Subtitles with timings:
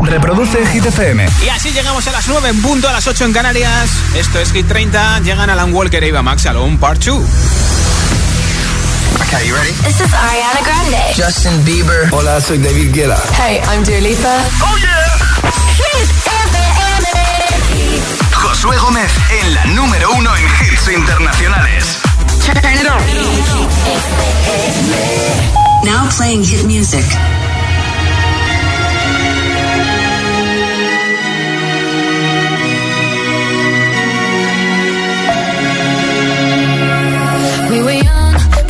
[0.00, 1.26] Reproduce Hit FM.
[1.44, 3.90] Y así llegamos a las 9 en punto, a las 8 en Canarias.
[4.14, 5.20] Esto es Hit 30.
[5.20, 7.24] Llegan Alan Walker e Eva Max Alone Part 2.
[9.22, 9.72] Okay, you ready?
[9.82, 11.14] This is Ariana Grande.
[11.14, 12.08] Justin Bieber.
[12.12, 13.20] Hola, soy David Guetta.
[13.36, 14.44] Hey, I'm Dua Lipa.
[14.62, 15.16] Oh yeah.
[15.76, 17.56] Hit FM.
[18.32, 19.10] Josué Gómez
[19.40, 21.98] en la número uno en hits internacionales.
[22.44, 23.02] Turn it on.
[25.84, 27.04] Now playing hit music.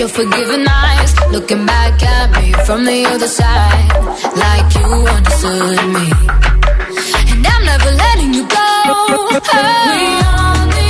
[0.00, 3.90] your forgiving eyes, looking back at me from the other side,
[4.34, 6.06] like you understood me.
[7.30, 8.60] And I'm never letting you go.
[9.30, 10.89] We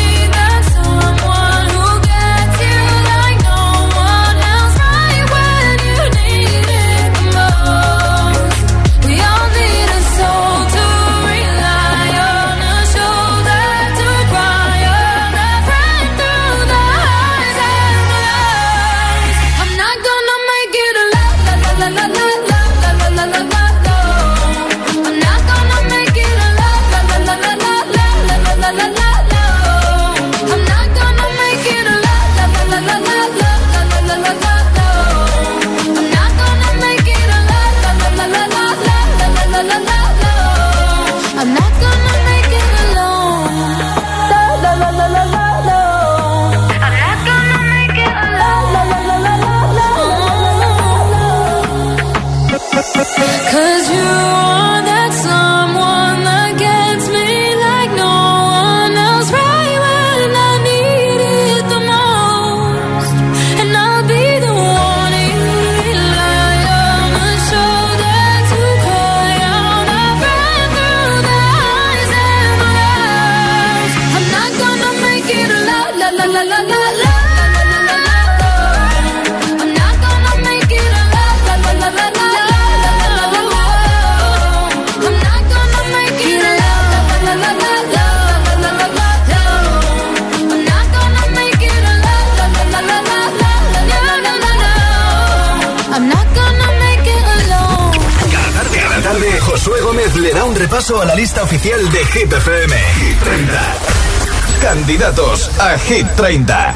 [105.91, 106.75] Hit 30.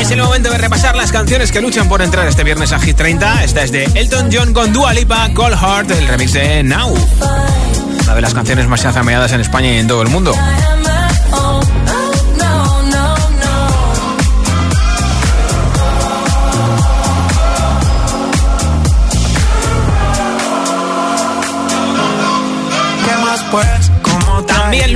[0.00, 2.96] Es el momento de repasar las canciones que luchan por entrar este viernes a Hit
[2.96, 3.44] 30.
[3.44, 6.92] Esta es de Elton John con Dua Lipa, Cold Heart, el remix de Now.
[8.02, 10.34] Una de las canciones más azameadas en España y en todo el mundo.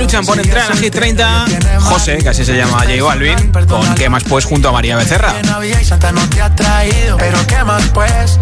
[0.09, 1.45] Luchan por entrar a Hit 30
[1.81, 4.43] José, que así se llama J Balvin, con ¿Qué más pues?
[4.43, 5.35] junto a María Becerra.
[5.43, 7.15] Navidad y Santa no te ha traído.
[7.17, 8.39] Pero qué más pues,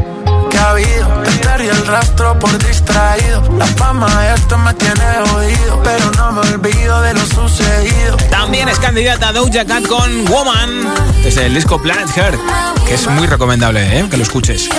[0.49, 1.07] que ha habido.
[1.25, 3.43] Te perdí el rastro por distraído.
[3.57, 5.83] La fama de esto me tiene jodido.
[5.83, 8.15] Pero no me olvido de lo sucedido.
[8.29, 10.69] También es candidata Doja Cat con Woman,
[11.21, 12.39] desde el disco Planet Heart,
[12.87, 14.07] que es muy recomendable ¿eh?
[14.09, 14.69] que lo escuches.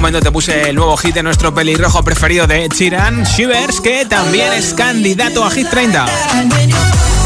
[0.00, 4.52] Momento te puse el nuevo hit de nuestro pelirrojo preferido de Chiran, Shivers, que también
[4.52, 6.06] es candidato a Hit 30.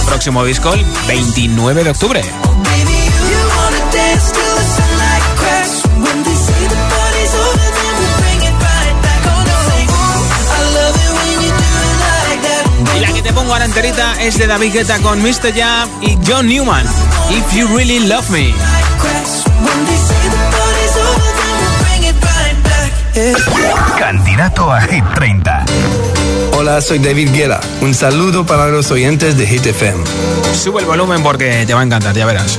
[0.07, 2.23] Próximo disco el 29 de octubre.
[12.97, 15.53] Y la que te pongo ahora enterita es de David Guetta con Mr.
[15.55, 16.87] Jam y John Newman.
[17.29, 18.82] If You Really Love Me.
[24.03, 25.65] candidato a Hit 30.
[26.57, 27.61] Hola, soy David Guerra.
[27.83, 30.05] Un saludo para los oyentes de Hit FM.
[30.55, 32.59] Sube el volumen porque te va a encantar, ya verás.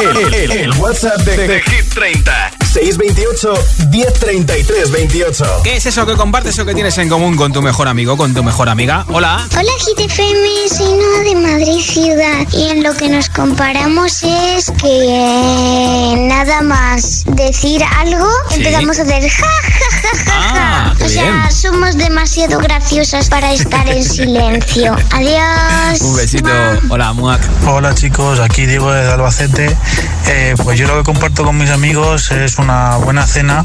[0.00, 2.49] El, el- el WhatsApp de, de Hit 30.
[2.72, 3.52] 628
[3.90, 5.44] 1033 28.
[5.64, 8.32] ¿Qué es eso que compartes o que tienes en común con tu mejor amigo, con
[8.32, 9.04] tu mejor amiga?
[9.08, 9.44] Hola.
[9.58, 15.04] Hola GTFM, soy Noa de Madrid Ciudad y en lo que nos comparamos es que
[15.08, 20.94] eh, nada más decir algo empezamos a hacer ja ja ja ja Ah, ja.
[20.96, 21.52] qué O sea, bien.
[21.52, 24.94] somos demasiado graciosas para estar en silencio.
[25.10, 26.00] Adiós.
[26.02, 26.44] Un besito.
[26.48, 26.78] Ma.
[26.88, 27.40] Hola, Muak.
[27.66, 29.76] Hola chicos, aquí Diego de Albacete.
[30.28, 33.64] Eh, pues yo lo que comparto con mis amigos es una buena cena,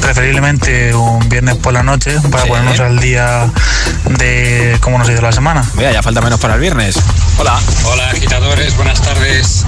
[0.00, 2.48] preferiblemente un viernes por la noche, para Sí.
[2.48, 3.50] ponernos al día
[4.18, 5.62] de cómo nos ha ido la semana.
[5.74, 6.96] Mira, ya falta menos para el viernes.
[7.38, 7.58] Hola.
[7.84, 9.64] Hola agitadores, buenas tardes.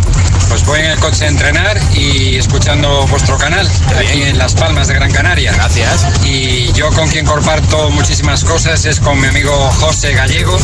[0.48, 4.88] Pues voy en el coche a entrenar y escuchando vuestro canal aquí en Las Palmas
[4.88, 5.52] de Gran Canaria.
[5.52, 6.06] Gracias.
[6.24, 10.58] Y yo con quien comparto muchísimas cosas es con mi amigo José Gallego,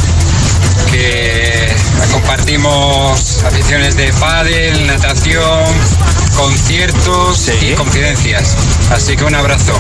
[0.91, 1.75] que
[2.13, 5.65] compartimos aficiones de pádel, natación,
[6.37, 7.53] conciertos Sí.
[7.71, 8.57] y confidencias.
[8.91, 9.73] Así que un abrazo.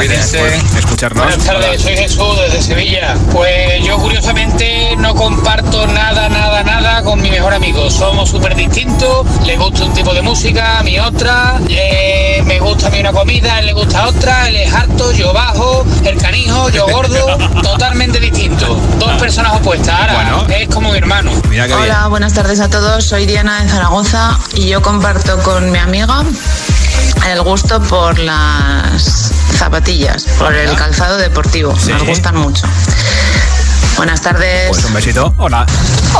[0.00, 1.24] Gracias por escucharnos.
[1.24, 3.14] Buenas tardes, soy Jesús desde Sevilla.
[3.30, 7.88] Pues yo curiosamente no comparto nada, nada, nada con mi mejor amigo.
[7.90, 12.88] Somos súper distintos, le gusta un tipo de música, a mí otra, eh, me gusta
[12.88, 16.16] a mí una comida, a él le gusta otra, él es harto, yo bajo, el
[16.18, 18.74] canijo, yo gordo, totalmente distinto.
[18.98, 20.46] Dos personas opuestas, ahora Bueno.
[20.48, 21.30] es como mi hermano.
[21.48, 21.84] Mira qué bien.
[21.84, 23.04] Hola, buenas tardes a todos.
[23.04, 26.24] Soy Diana de Zaragoza y yo comparto con mi amiga
[27.30, 29.30] el gusto por las
[29.64, 31.74] zapatillas, por el calzado deportivo.
[31.78, 31.90] Sí.
[31.90, 32.66] Nos gustan mucho.
[33.96, 34.68] Buenas tardes.
[34.68, 35.34] Pues un besito.
[35.38, 35.64] Hola.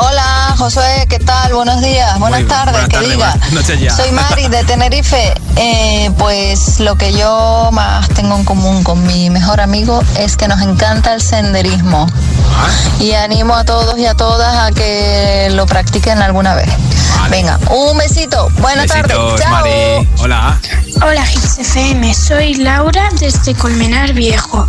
[0.00, 1.52] Hola, Josué, ¿qué tal?
[1.52, 3.30] Buenos días, buenas Muy- tardes, buenas que diga.
[3.32, 3.94] buenas noches ya.
[3.94, 5.34] Soy Mari de Tenerife.
[5.56, 10.48] Eh, pues lo que yo más tengo en común con mi mejor amigo es que
[10.48, 12.06] nos encanta el senderismo.
[12.56, 12.68] Ah.
[13.02, 16.70] Y animo a todos y a todas a que lo practiquen alguna vez.
[17.28, 18.48] Venga, un besito.
[18.60, 19.16] Buenas tardes.
[19.38, 19.50] Chao.
[19.50, 20.08] Mari.
[20.18, 20.58] Hola.
[21.02, 24.66] Hola GTFM, soy Laura desde Colmenar Viejo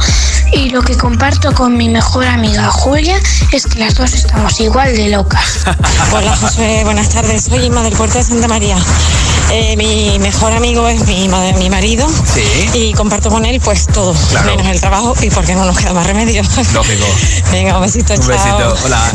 [0.52, 3.20] y lo que comparto con mi mejor amiga Julia
[3.52, 5.66] es que las dos estamos igual de locas.
[6.14, 7.44] Hola José, buenas tardes.
[7.46, 8.78] Soy Inma del puerto de Santa María.
[9.52, 12.70] Eh, mi mejor amigo es mi, ma- mi marido Sí.
[12.74, 14.48] y comparto con él pues todo, Claro.
[14.56, 16.44] menos el trabajo y porque no nos queda más remedio.
[16.74, 17.06] Lógico.
[17.52, 18.30] Venga, un besito, Un chao.
[18.30, 18.76] besito.
[18.86, 19.12] Hola.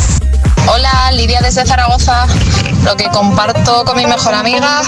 [0.68, 2.26] Hola, Lidia desde Zaragoza.
[2.84, 4.82] Lo que comparto con mi mejor amiga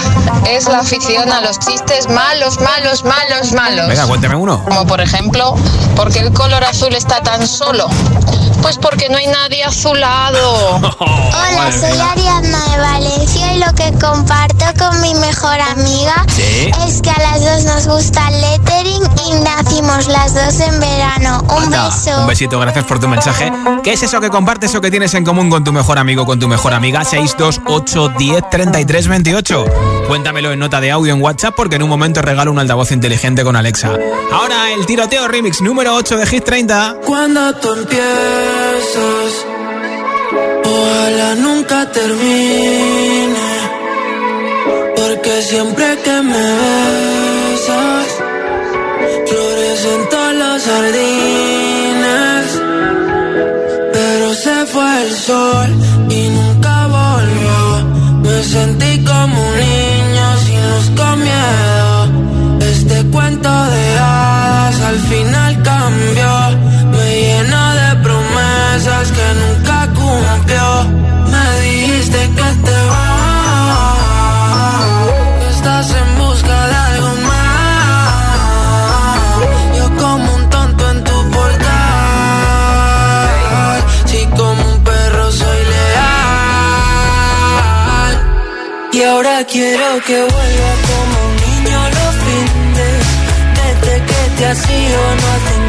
[0.49, 3.87] es la afición a los chistes malos, malos, malos, malos.
[3.87, 4.63] Venga, cuéntame uno.
[4.63, 5.55] Como por ejemplo,
[5.95, 7.87] ¿por qué el color azul está tan solo?
[8.63, 10.75] Pues porque no hay nadie azulado.
[10.99, 12.11] Hola, Madre soy mía.
[12.11, 16.71] Ariadna de Valencia y lo que comparto con mi mejor amiga Sí.
[16.87, 21.45] es que a las dos nos gusta el lettering y nacimos las dos en verano.
[21.55, 22.21] Un Anda, beso.
[22.21, 23.51] Un besito, gracias por tu mensaje.
[23.83, 26.39] ¿Qué es eso que compartes o que tienes en común con tu mejor amigo, con
[26.39, 27.03] tu mejor amiga?
[27.03, 29.65] 628 10 33 28.
[30.07, 33.43] Cuéntamelo en nota de audio en WhatsApp porque en un momento regalo un altavoz inteligente
[33.43, 33.91] con Alexa.
[34.31, 36.95] Ahora el tiroteo remix número 8 de Hit 30.
[37.05, 38.52] Cuando tú empiezas,
[40.65, 43.49] ojalá nunca termine.
[44.95, 48.07] Porque siempre que me besas,
[49.27, 52.45] florecen todos los jardines.
[53.93, 55.69] Pero se fue el sol
[56.09, 57.59] y nunca volvió.
[58.23, 61.97] Me sentí como un niño sin luz con miedo.
[62.71, 66.33] Este cuento de hadas al final cambió.
[66.91, 67.72] Me llenó de
[68.83, 70.67] promesas que nunca cumplió.
[71.31, 73.97] Me dijiste que te vas,
[75.39, 78.11] que estás en busca de algo más.
[79.77, 81.63] Yo como un tonto en tu portal.
[84.05, 86.13] Si como un perro soy leal.
[88.91, 93.03] Y ahora quiero que vuelva como un niño los fines.
[93.59, 95.62] Desde que te has ido no hacen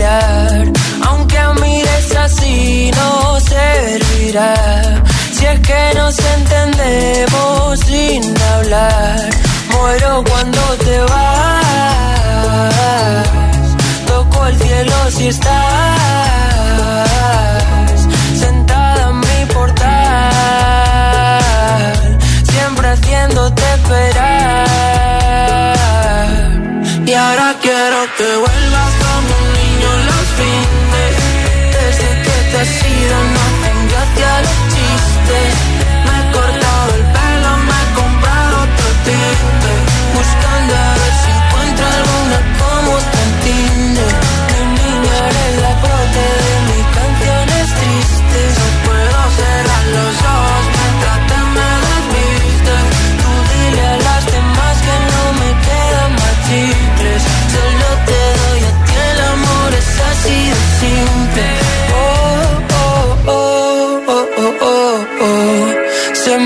[0.00, 0.72] parar.
[1.06, 4.54] Aunque mires así no servirá.
[5.32, 8.22] Si es que nos entendemos sin
[8.54, 9.30] hablar.
[9.70, 11.54] Muero cuando te vas.
[14.06, 14.46] Toco
[15.28, 16.00] estás
[18.38, 19.88] sentada en mi portal,
[22.50, 24.40] siempre haciéndote esperar.
[27.06, 28.89] Y ahora quiero que vuelvas
[32.60, 35.79] que te has ido no hacen gracia los chistes.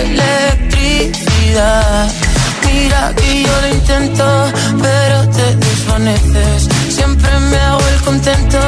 [0.00, 2.08] electricidad
[2.72, 4.24] Mira que yo lo intento,
[4.80, 6.68] pero te desvaneces.
[6.88, 8.58] Siempre me hago el contento,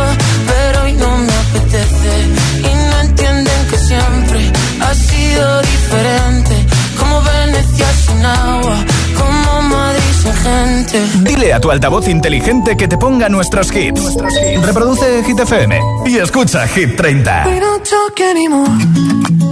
[0.46, 2.26] pero hoy no me apetece.
[2.58, 6.66] Y no entienden que siempre ha sido diferente.
[6.98, 8.76] Como Venecia sin agua,
[9.18, 11.06] como Madrid sin gente.
[11.30, 14.16] Dile a tu altavoz inteligente que te ponga nuestros hits.
[14.62, 17.44] Reproduce Hit FM y escucha Hit 30.
[17.46, 19.51] We don't talk anymore.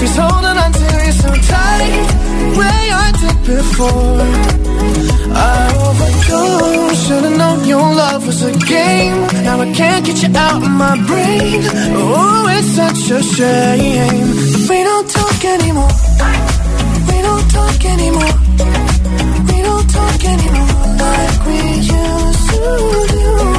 [0.00, 2.06] He's holding on to you so tight,
[2.58, 4.66] way I did before.
[5.34, 7.06] I overdosed.
[7.06, 9.20] Should've known your love was a game.
[9.44, 11.60] Now I can't get you out of my brain.
[11.94, 14.28] Oh, it's such a shame.
[14.68, 15.94] We don't talk anymore.
[17.08, 18.34] We don't talk anymore.
[19.48, 23.55] We don't talk anymore like we used to do.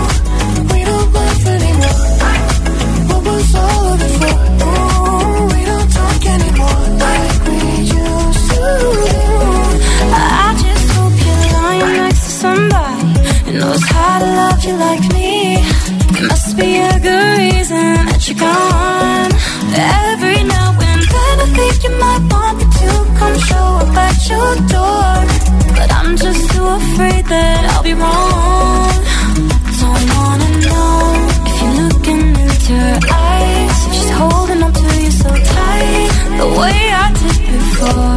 [14.37, 15.31] Love you like me.
[16.13, 19.31] There must be a good reason that you're gone.
[20.09, 24.17] Every now and then I think you might want me to come show up at
[24.31, 25.13] your door.
[25.77, 28.95] But I'm just too afraid that I'll be wrong.
[29.81, 30.93] Don't wanna know
[31.49, 33.75] if you're looking into her eyes.
[33.95, 38.16] She's holding on to you so tight, the way I did before.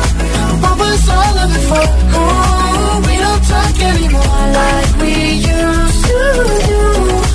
[0.81, 1.85] Was all of it for?
[2.17, 5.13] Oh, we don't talk anymore like we
[5.53, 6.19] used to
[6.69, 7.30] do.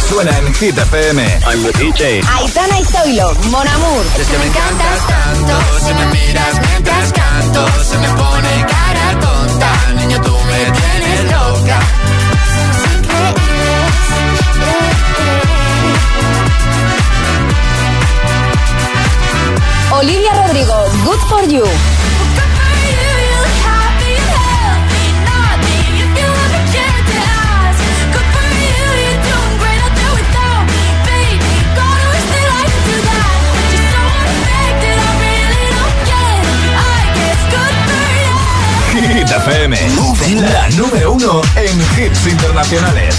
[0.00, 1.22] Suena en Hit FM.
[1.46, 2.20] I'm the DJ.
[2.38, 4.04] Aitana y Zoilo, Mon Amour.
[4.18, 9.92] Es que me encantas tanto, si me miras mientras canto, se me pone cara tonta,
[9.94, 11.80] niño tú me tienes loca.
[19.92, 21.64] Olivia Rodrigo, Good for You.
[39.48, 39.76] FM,
[40.40, 43.14] la número uno en hits internacionales.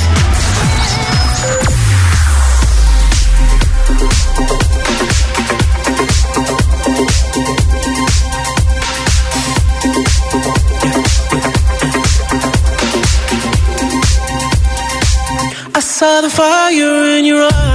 [15.73, 17.66] I saw the fire in your eyes.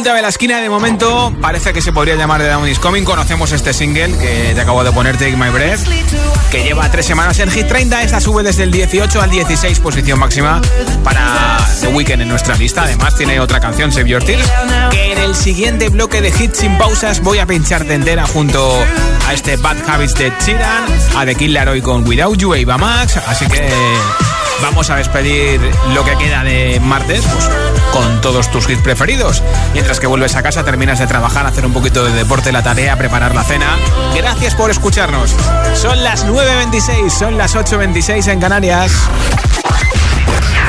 [0.00, 0.60] Vuelta de la esquina.
[0.62, 3.04] De momento parece que se podría llamar The Down is Coming.
[3.04, 5.80] Conocemos este single que te acabo de poner, Take My Breath,
[6.50, 8.02] que lleva tres semanas en Hit 30.
[8.02, 10.62] Esta sube desde el 18 al 16, posición máxima
[11.04, 12.84] para The Weeknd en nuestra lista.
[12.84, 14.50] Además, tiene otra canción, Save Your Tears,
[14.90, 18.72] que en el siguiente bloque de hits sin pausas voy a pincharte entera junto
[19.28, 20.84] a este Bad Habits de Chiran,
[21.14, 23.18] a The Kid Laroi con Without You e Eva Max.
[23.26, 23.68] Así que
[24.62, 25.60] vamos a despedir
[25.94, 29.42] lo que queda de martes pues, con todos tus hits preferidos.
[29.72, 32.96] Mientras que vuelves a casa, terminas de trabajar, hacer un poquito de deporte, la tarea,
[32.96, 33.76] preparar la cena.
[34.14, 35.34] Gracias por escucharnos.
[35.74, 38.92] Son las 9.26, son las 8.26 en Canarias.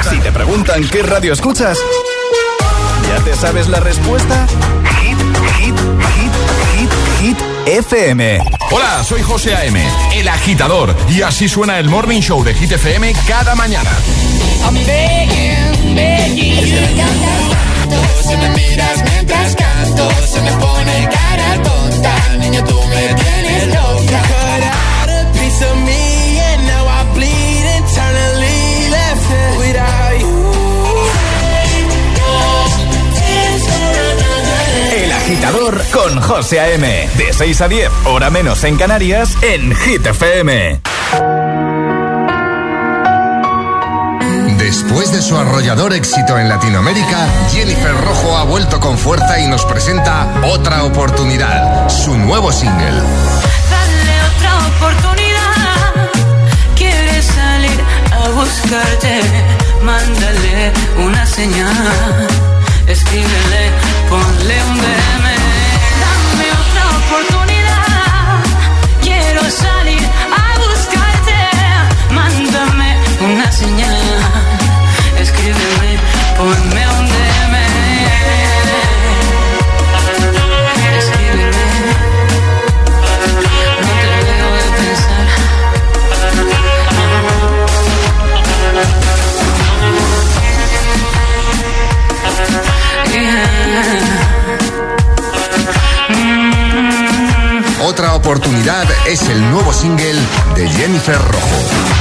[0.10, 1.78] Si te preguntan qué radio escuchas,
[3.08, 4.48] ¿ya te sabes la respuesta?
[5.02, 5.18] Hit,
[5.58, 5.76] hit,
[6.16, 6.32] hit,
[6.76, 8.40] hit, hit, FM.
[8.72, 9.82] Hola, soy José A.M.,
[10.14, 13.92] el agitador, y así suena el Morning Show de Hit FM cada mañana.
[14.66, 16.86] I'm begging, begging you.
[18.28, 22.14] Si me miras mientras canto, se me pone cara tonta.
[22.40, 24.22] Niña, tú me tienes loca.
[24.32, 30.32] Cut out a piece of me and now I bleed internally left without you.
[34.94, 37.10] El agitador con José A.M.
[37.18, 40.82] De 6 a 10, hora menos en Canarias, en Hit FM.
[44.72, 49.66] Después de su arrollador éxito en Latinoamérica, Jennifer Rojo ha vuelto con fuerza y nos
[49.66, 53.02] presenta Otra Oportunidad, su nuevo single.
[53.70, 56.10] Dale otra oportunidad.
[56.78, 59.20] Quieres salir a buscarte.
[59.84, 60.72] Mándale
[61.06, 61.76] una señal.
[62.88, 63.72] Escríbele,
[64.10, 65.28] ponle un DM.
[66.02, 68.40] Dame otra oportunidad.
[69.02, 70.00] Quiero salir
[76.44, 76.82] No te.
[97.84, 100.20] Otra Oportunidad es el nuevo single
[100.56, 102.01] de Jennifer Rojo.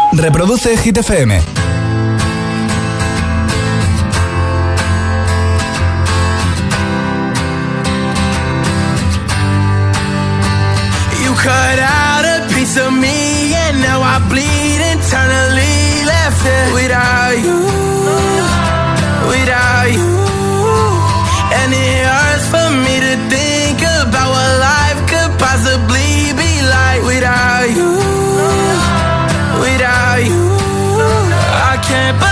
[0.13, 1.31] Reproduce Hit FM.
[11.23, 17.37] You cut out a piece of me and now I bleed internally left it without
[17.39, 17.59] you,
[19.29, 19.70] without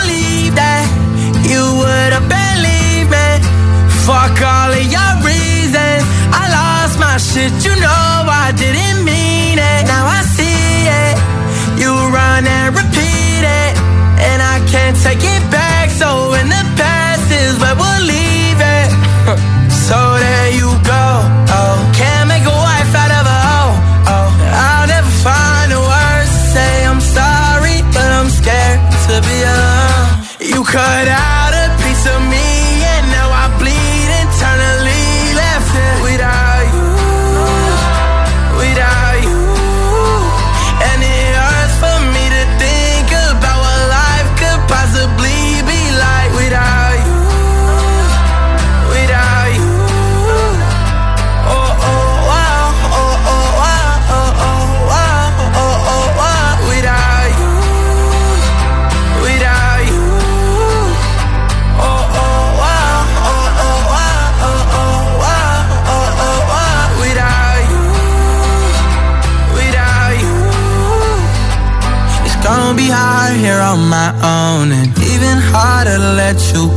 [0.02, 0.86] believe that
[1.50, 3.28] you would have believed me.
[4.06, 6.04] Fuck all of your reasons.
[6.32, 8.12] I lost my shit, you know
[8.44, 9.09] I didn't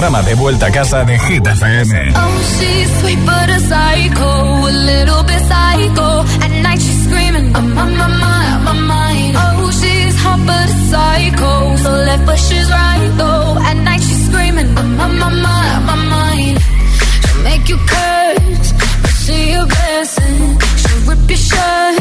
[0.00, 2.12] programa de vuelta a casa de Hit FM.
[2.16, 6.24] Oh, she's sweet but a psycho, a little bit psycho.
[6.40, 9.36] At night she's screaming, I'm on my mind, my mind.
[9.36, 13.58] Oh, she's hot but a psycho, so left but she's right though.
[13.68, 16.58] At night she's screaming, I'm on my mind, my mind.
[17.20, 20.38] She'll make you curse, but she a blessing.
[20.80, 21.96] She'll rip your shirt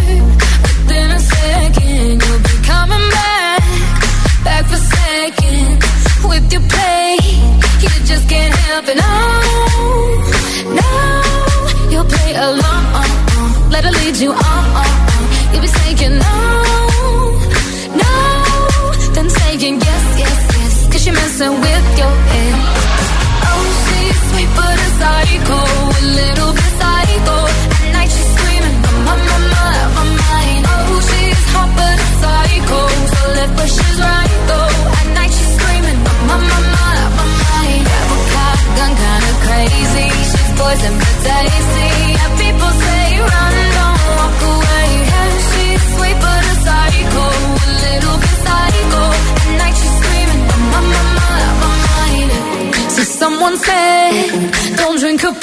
[0.64, 2.24] within a second.
[2.24, 3.64] You'll be coming back,
[4.46, 5.84] back for seconds.
[6.30, 6.88] With your play,
[8.82, 9.02] can't help it.
[9.02, 13.72] No, no, you'll play along.
[13.72, 15.52] Let her lead you on.
[15.52, 16.38] You'll be saying no,
[40.70, 41.89] poison but tasty.
[42.24, 44.88] And people say run, don't walk away.
[45.11, 47.26] Yeah, she's sweet but a psycho,
[47.70, 49.01] a little bit psycho.
[49.43, 51.03] At night she's screaming, I'm on my
[51.65, 52.30] mind.
[52.95, 55.36] So someone said, don't drink her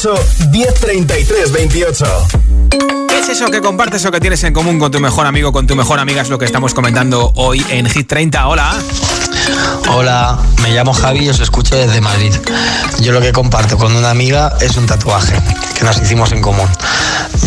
[0.00, 2.26] 628 1033 28.
[3.06, 5.66] ¿Qué es eso que compartes o que tienes en común con tu mejor amigo, con
[5.66, 6.22] tu mejor amiga?
[6.22, 8.48] Es lo que estamos comentando hoy en Hit 30.
[8.48, 8.78] Hola.
[9.90, 12.34] Hola, me llamo Javi y os escucho desde Madrid.
[13.00, 15.34] Yo lo que comparto con una amiga es un tatuaje
[15.74, 16.68] que nos hicimos en común.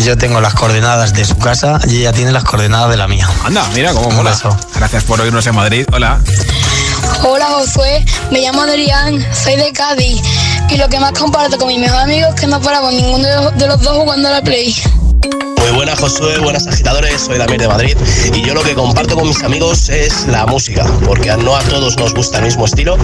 [0.04, 3.28] Yo tengo las coordenadas de su casa y ella tiene las coordenadas de la mía.
[3.44, 4.30] Anda, mira cómo Un mola.
[4.30, 4.56] beso.
[4.76, 5.86] Gracias por oírnos en Madrid.
[5.92, 6.20] Hola.
[7.24, 10.20] Hola Josué, me llamo Adrián, soy de Cádiz
[10.70, 13.66] y lo que más comparto con mi mejor amigo es que no paramos ninguno de
[13.66, 14.74] los dos jugando a la Play.
[15.64, 17.96] Muy buenas, Josué, buenas agitadores, soy Damir de Madrid
[18.34, 21.96] y yo lo que comparto con mis amigos es la música, porque no a todos
[21.96, 22.98] nos gusta el mismo estilo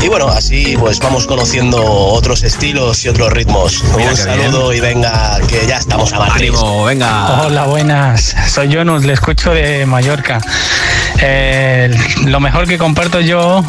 [0.00, 3.82] y bueno, así pues vamos conociendo otros estilos y otros ritmos.
[3.82, 6.52] Un saludo y venga, que ya estamos a Madrid.
[6.86, 7.42] venga.
[7.42, 10.40] Hola, buenas, soy Jonus, le escucho de Mallorca.
[11.18, 11.96] Eh,
[12.26, 13.64] lo mejor que comparto yo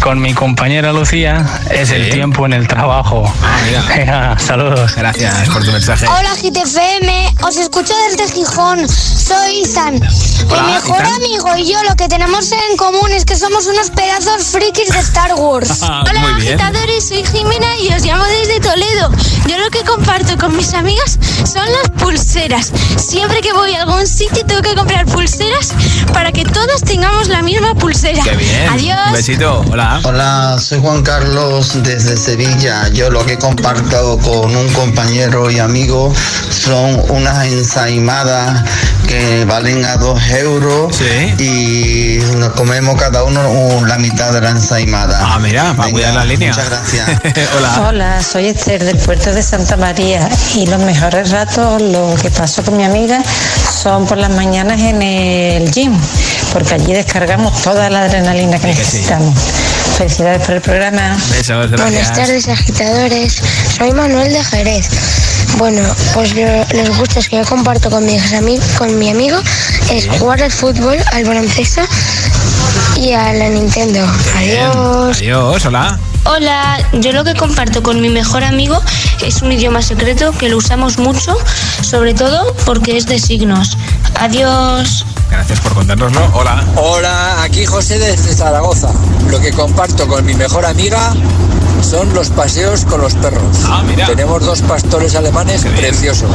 [0.00, 3.32] con mi compañera Lucía es el tiempo en el trabajo.
[3.96, 4.94] Venga, saludos.
[4.96, 6.06] Gracias por tu mensaje.
[6.06, 9.98] Hola GTFM, os escucho desde Gijón, soy Izan.
[10.50, 11.14] Hola, Mi mejor Izan.
[11.14, 14.98] amigo y yo lo que tenemos en común es que somos unos pedazos frikis de
[14.98, 15.80] Star Wars.
[15.80, 16.60] Hola, Muy bien.
[16.60, 19.10] agitadores, soy Jimena y os llamo desde Toledo.
[19.48, 21.18] Yo lo que comparto con mis amigas
[21.50, 22.70] son las pulseras.
[22.98, 25.70] Siempre que voy a algún sitio tengo que comprar pulseras
[26.12, 28.22] para que todos tengamos la misma pulsera.
[28.22, 28.68] Qué bien.
[28.68, 28.98] Adiós.
[29.06, 29.64] Un besito.
[29.72, 29.98] Hola.
[30.04, 32.88] Hola, soy Juan Carlos desde Sevilla.
[32.88, 36.12] Yo lo que comparto con un compañero y amigo
[36.50, 38.64] son unas ensaimadas
[39.06, 41.00] que valen a dos euros
[41.38, 43.40] y nos comemos cada uno
[43.86, 45.18] la mitad de la ensaimada.
[45.20, 46.48] Ah, mira, para cuidar la línea.
[46.48, 47.08] Muchas gracias.
[47.56, 47.88] Hola.
[47.88, 52.64] Hola, soy Esther del puerto de Santa María y los mejores ratos, lo que paso
[52.64, 53.22] con mi amiga,
[53.82, 55.96] son por las mañanas en el gym,
[56.52, 59.38] porque allí descargamos toda la adrenalina que necesitamos.
[59.98, 61.16] Felicidades por el programa.
[61.30, 63.40] Besos, Buenas tardes, agitadores.
[63.76, 64.88] Soy Manuel de Jerez.
[65.58, 65.82] Bueno,
[66.14, 68.18] pues lo- los gustos que yo comparto con mi,
[68.78, 69.38] con mi amigo
[69.90, 71.82] es jugar al fútbol, al baloncesto
[72.96, 74.00] y a la Nintendo.
[74.36, 75.18] Adiós.
[75.18, 75.98] Adiós, hola.
[76.24, 78.80] Hola, yo lo que comparto con mi mejor amigo
[79.24, 81.36] es un idioma secreto que lo usamos mucho,
[81.82, 83.76] sobre todo porque es de signos.
[84.20, 85.04] Adiós.
[85.30, 86.20] Gracias por contárnoslo.
[86.34, 86.64] Hola.
[86.76, 88.88] Hola, aquí José desde Zaragoza.
[89.28, 91.12] Lo que comparto con mi mejor amiga
[91.82, 93.58] son los paseos con los perros.
[94.06, 96.30] Tenemos dos pastores alemanes preciosos.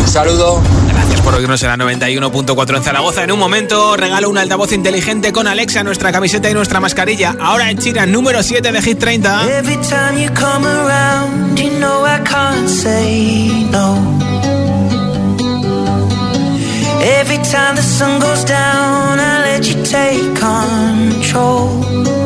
[0.00, 0.60] Un saludo.
[0.88, 3.24] Gracias por oírnos en la 91.4 en Zaragoza.
[3.24, 7.36] En un momento regalo un altavoz inteligente con Alexa, nuestra camiseta y nuestra mascarilla.
[7.40, 9.58] Ahora en China, número 7 de Hit 30.
[9.58, 13.98] Every time you come around, you know I can't say no.
[17.20, 22.21] Every time the sun goes down, I let you take control.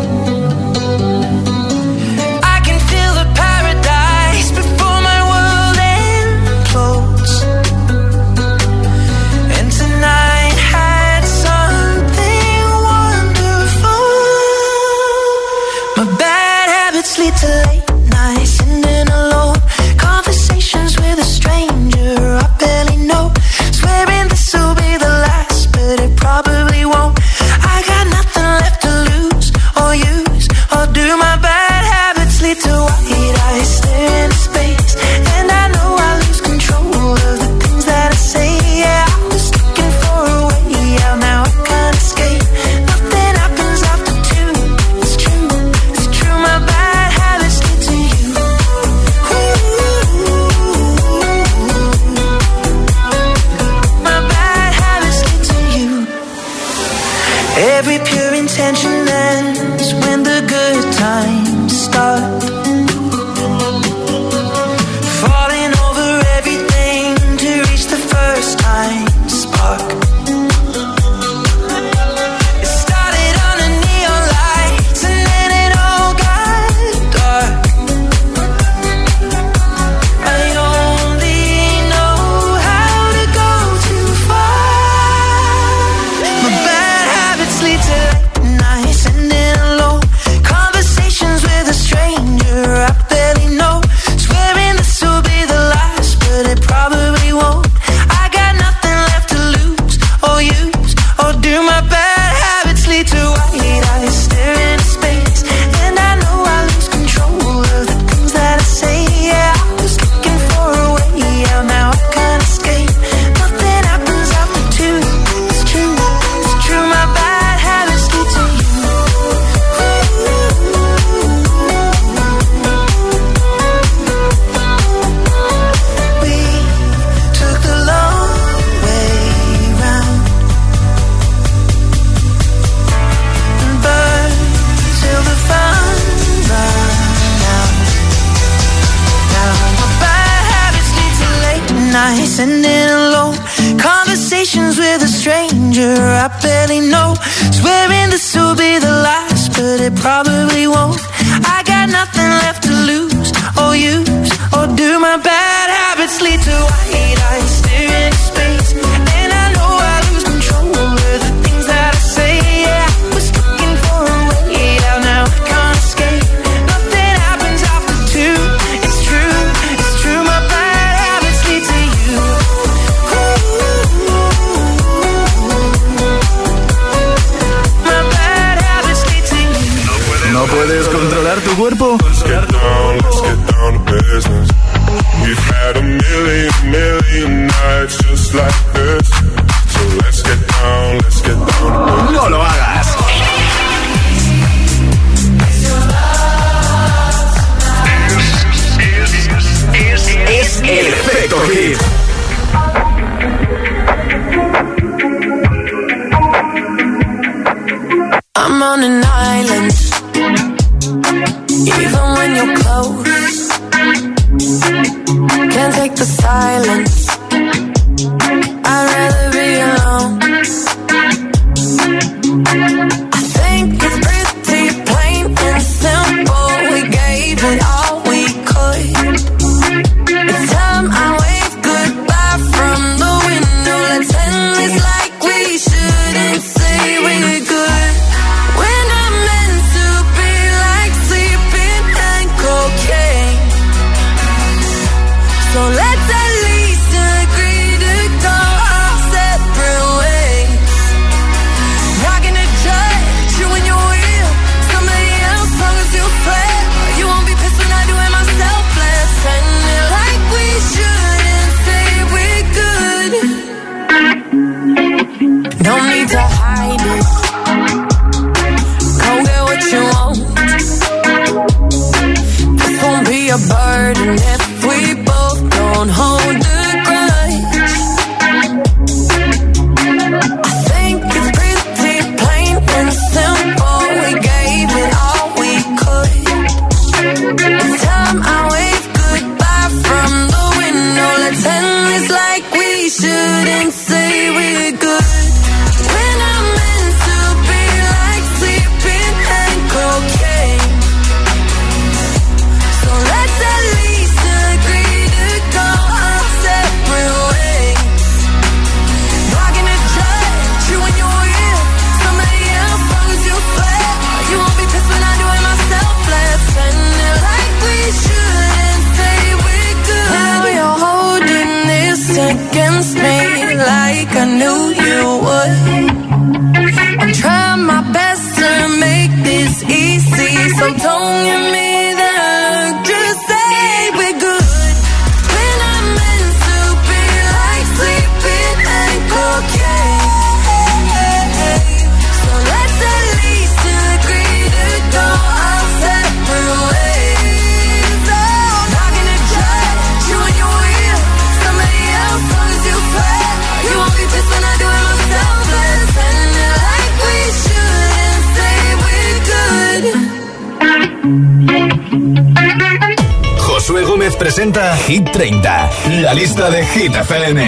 [364.18, 367.38] Presenta Hit 30, la lista de Hit FM.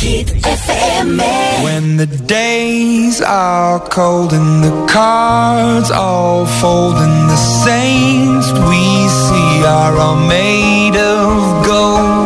[0.00, 1.20] Hit FM.
[1.62, 9.64] When the days are cold and the cards all fold and the saints we see
[9.64, 12.16] are all made of gold.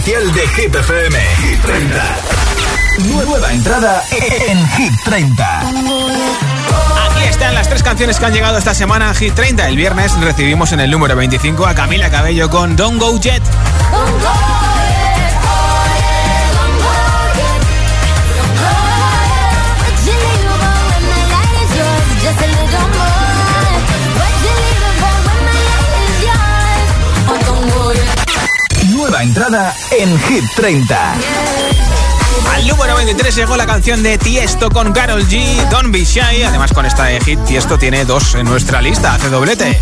[0.00, 1.18] Oficial de Hit FM.
[1.42, 2.16] Hit 30.
[3.12, 4.02] Nueva entrada
[4.48, 5.60] en Hit 30.
[5.60, 9.68] Aquí están las tres canciones que han llegado esta semana a Hit 30.
[9.68, 13.42] El viernes recibimos en el número 25 a Camila Cabello con Don't Go Jet.
[29.22, 31.14] Entrada en Hit 30.
[32.54, 36.42] Al número 23 llegó la canción de Tiesto con Carol G, Don't Be Shy.
[36.42, 39.78] Además, con esta de hit, Tiesto tiene dos en nuestra lista, hace doblete.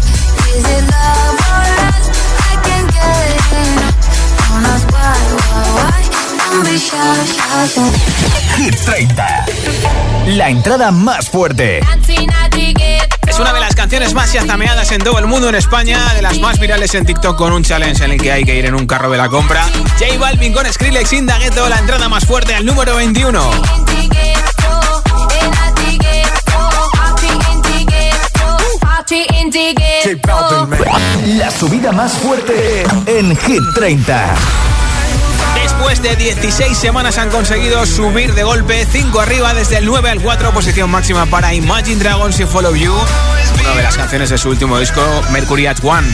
[8.56, 9.46] Hit 30.
[10.26, 11.80] La entrada más fuerte.
[13.38, 16.40] Es una de las canciones más yazameadas en todo el mundo en España, de las
[16.40, 18.84] más virales en TikTok con un challenge en el que hay que ir en un
[18.84, 19.64] carro de la compra.
[19.96, 23.48] J Balvin con Skrillex Indagueto, la entrada más fuerte al número 21.
[31.36, 34.34] La subida más fuerte en Hit 30.
[35.78, 40.20] Después de 16 semanas han conseguido subir de golpe 5 arriba desde el 9 al
[40.20, 42.92] 4, posición máxima para Imagine Dragons y Follow You,
[43.60, 45.00] una de las canciones de su último disco,
[45.30, 46.08] Mercury at One.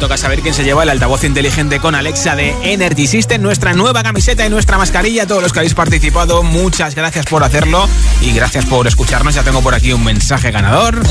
[0.00, 4.02] Toca saber quién se lleva el altavoz inteligente con Alexa de Energy System, nuestra nueva
[4.02, 5.26] camiseta y nuestra mascarilla.
[5.26, 7.86] Todos los que habéis participado, muchas gracias por hacerlo
[8.22, 9.34] y gracias por escucharnos.
[9.34, 11.02] Ya tengo por aquí un mensaje ganador.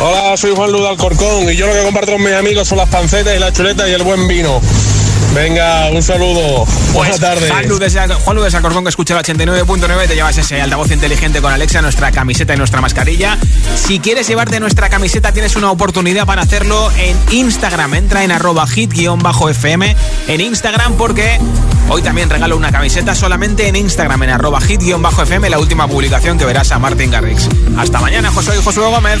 [0.00, 2.88] Hola, soy Juan Ludo Alcorcón y yo lo que comparto con mis amigos son las
[2.88, 4.60] pancetas y la chuleta y el buen vino.
[5.34, 6.64] Venga, un saludo.
[6.94, 7.50] Buenas tardes.
[7.50, 10.90] Juan Lu desde, Juan Lu desde Alcorcón que escucha el 89.9 te llevas ese altavoz
[10.90, 13.36] inteligente con Alexa, nuestra camiseta y nuestra mascarilla.
[13.74, 17.94] Si quieres llevarte nuestra camiseta tienes una oportunidad para hacerlo en Instagram.
[17.94, 19.96] Entra en arroba hit-fm
[20.28, 21.38] en Instagram porque
[21.90, 26.46] hoy también regalo una camiseta solamente en Instagram en arroba hit-fm la última publicación que
[26.46, 27.48] verás a Martin Garrix.
[27.76, 29.20] Hasta mañana, José y Josué Gómez.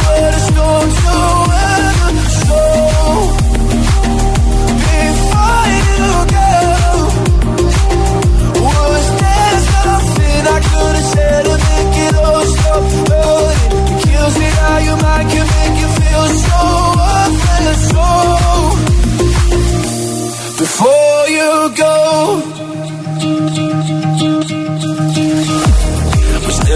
[5.06, 6.50] before you go,
[8.62, 12.84] was there something I could have said to make it all stop?
[13.90, 16.58] It kills me how your mind can make you feel so
[16.98, 17.82] worthless.
[20.58, 22.55] Before you go.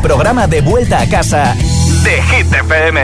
[0.00, 1.54] programa de vuelta a casa
[2.04, 2.98] de Hit FM.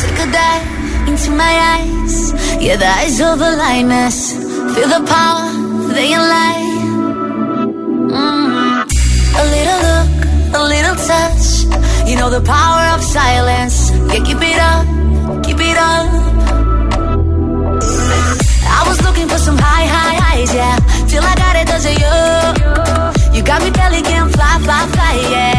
[0.00, 4.32] Take a dive into my eyes, yeah, the eyes of a lioness.
[4.74, 5.50] Feel the power,
[5.94, 6.64] they lie.
[8.10, 8.84] Mm.
[9.36, 10.10] A little look,
[10.54, 13.90] a little touch, you know the power of silence.
[14.12, 14.86] Yeah, keep it up,
[15.44, 16.06] keep it up.
[18.70, 21.98] I was looking for some high, high highs, yeah, till I got it, does it
[21.98, 23.36] you?
[23.36, 25.57] You got me belly can fly, fly, fly, yeah.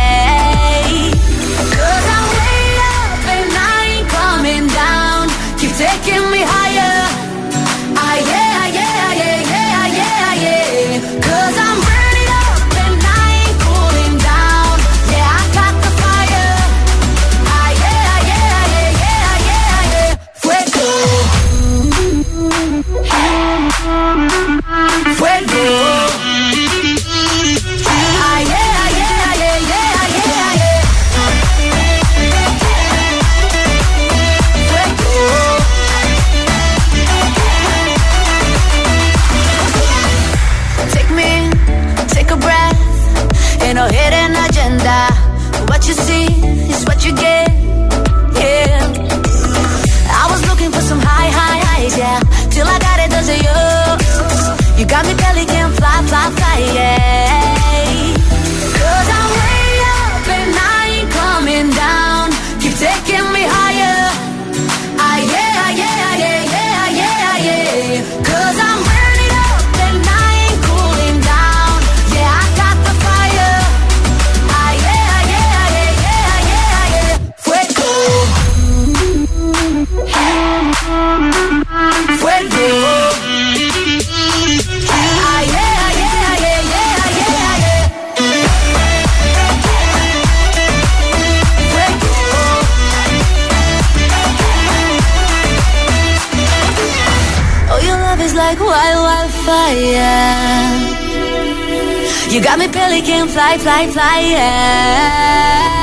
[102.49, 105.78] Got me pelican fly, fly, fly, yeah.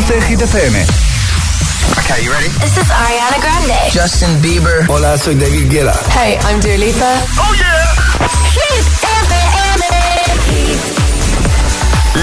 [0.00, 0.72] Reproduce Hit FM.
[2.00, 2.48] Okay, you ready?
[2.64, 3.92] This is Ariana Grande.
[3.92, 4.86] Justin Bieber.
[4.88, 5.92] Hola, soy David Guetta.
[6.08, 7.20] Hey, I'm Dua Lipa.
[7.36, 7.84] Oh yeah.
[8.48, 9.82] Hit FM.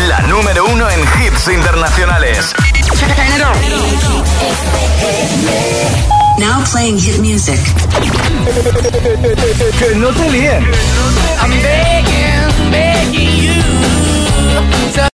[0.09, 2.51] La número uno en hits internacionales.
[2.97, 3.53] Turn it on.
[6.39, 7.59] Now playing hit music.
[9.77, 10.65] que no te líen.
[11.43, 15.07] I'm begging, begging you.